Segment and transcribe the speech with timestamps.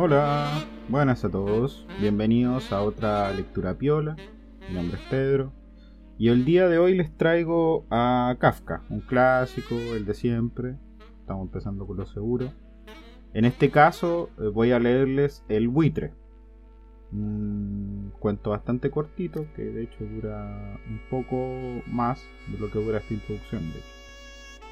[0.00, 4.14] Hola, buenas a todos, bienvenidos a otra lectura piola.
[4.68, 5.52] Mi nombre es Pedro
[6.16, 10.76] y el día de hoy les traigo a Kafka, un clásico, el de siempre.
[11.18, 12.52] Estamos empezando con lo seguro.
[13.34, 16.12] En este caso eh, voy a leerles El buitre,
[17.10, 22.98] un cuento bastante cortito que de hecho dura un poco más de lo que dura
[22.98, 23.62] esta introducción.
[23.72, 23.88] De hecho.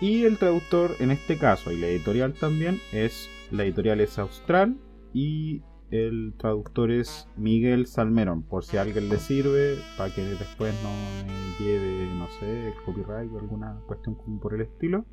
[0.00, 4.76] Y el traductor en este caso y la editorial también es la editorial es Austral
[5.16, 10.74] y el traductor es Miguel Salmerón, por si a alguien le sirve, para que después
[10.82, 10.90] no
[11.26, 15.06] me lleve, no sé, copyright o alguna cuestión como por el estilo.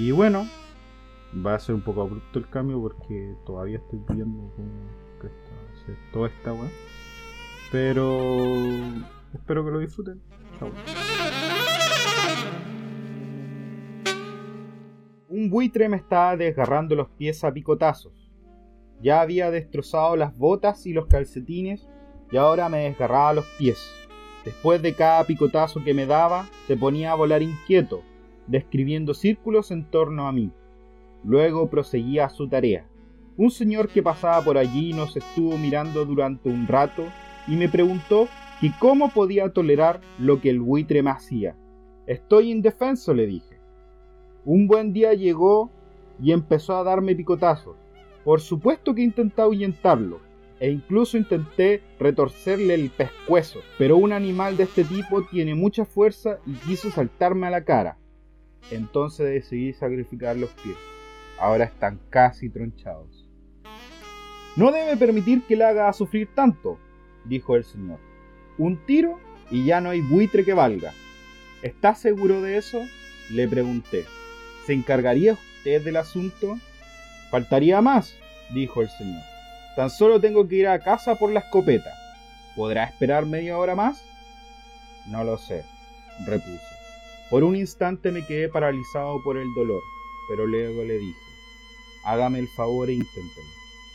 [0.00, 0.48] Y bueno,
[1.46, 4.68] va a ser un poco abrupto el cambio porque todavía estoy viendo cómo
[5.22, 6.70] está, toda esta web.
[7.70, 8.74] Pero
[9.32, 10.20] espero que lo disfruten.
[10.58, 10.72] Chao.
[15.28, 18.19] Un buitre me estaba desgarrando los pies a picotazos.
[19.02, 21.88] Ya había destrozado las botas y los calcetines
[22.30, 23.78] y ahora me desgarraba los pies.
[24.44, 28.02] Después de cada picotazo que me daba, se ponía a volar inquieto,
[28.46, 30.50] describiendo círculos en torno a mí.
[31.24, 32.86] Luego proseguía su tarea.
[33.36, 37.04] Un señor que pasaba por allí nos estuvo mirando durante un rato
[37.46, 38.28] y me preguntó
[38.60, 41.56] que cómo podía tolerar lo que el buitre me hacía.
[42.06, 43.58] Estoy indefenso, le dije.
[44.44, 45.70] Un buen día llegó
[46.22, 47.76] y empezó a darme picotazos.
[48.24, 50.20] Por supuesto que intenté ahuyentarlo,
[50.60, 56.38] e incluso intenté retorcerle el pescuezo, pero un animal de este tipo tiene mucha fuerza
[56.46, 57.96] y quiso saltarme a la cara.
[58.70, 60.76] Entonces decidí sacrificar los pies.
[61.38, 63.26] Ahora están casi tronchados.
[64.56, 66.78] No debe permitir que le haga sufrir tanto,
[67.24, 67.98] dijo el señor.
[68.58, 69.18] Un tiro
[69.50, 70.92] y ya no hay buitre que valga.
[71.62, 72.80] ¿Está seguro de eso?
[73.30, 74.04] Le pregunté.
[74.66, 76.58] ¿Se encargaría usted del asunto?
[77.30, 78.16] Faltaría más,
[78.52, 79.22] dijo el señor.
[79.76, 81.94] Tan solo tengo que ir a casa por la escopeta.
[82.56, 84.04] ¿Podrá esperar media hora más?
[85.06, 85.64] No lo sé,
[86.26, 86.60] repuse.
[87.30, 89.80] Por un instante me quedé paralizado por el dolor,
[90.28, 91.18] pero luego le dije,
[92.04, 93.46] hágame el favor e inténtelo.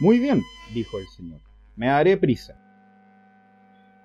[0.00, 0.42] Muy bien,
[0.74, 1.40] dijo el señor,
[1.74, 2.58] me daré prisa.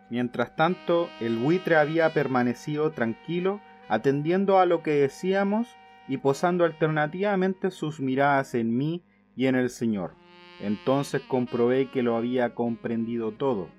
[0.09, 5.67] Mientras tanto, el buitre había permanecido tranquilo, atendiendo a lo que decíamos
[6.07, 9.03] y posando alternativamente sus miradas en mí
[9.37, 10.15] y en el Señor.
[10.59, 13.69] Entonces comprobé que lo había comprendido todo.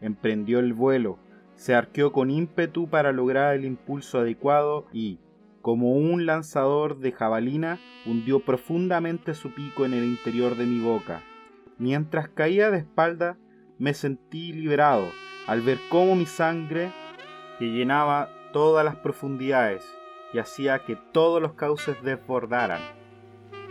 [0.00, 1.18] Emprendió el vuelo,
[1.54, 5.20] se arqueó con ímpetu para lograr el impulso adecuado y,
[5.60, 11.22] como un lanzador de jabalina, hundió profundamente su pico en el interior de mi boca.
[11.76, 13.36] Mientras caía de espalda,
[13.78, 15.06] me sentí liberado
[15.46, 16.92] al ver cómo mi sangre,
[17.58, 19.84] que llenaba todas las profundidades
[20.32, 22.80] y hacía que todos los cauces desbordaran,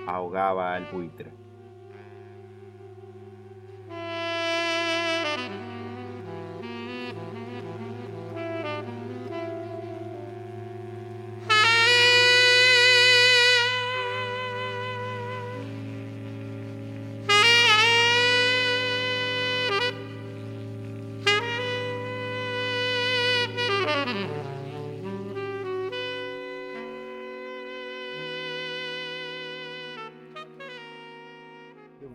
[0.08, 1.37] ahogaba al buitre.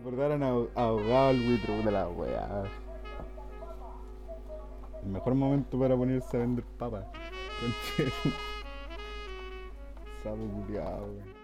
[0.03, 0.43] Desbordaron
[0.75, 2.63] ahogado el buitre de la weá.
[5.01, 7.05] El mejor momento para ponerse a vender papas.
[10.21, 11.42] Sabe culiado, weón.